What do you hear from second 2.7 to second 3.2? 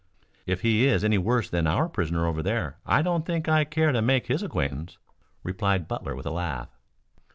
I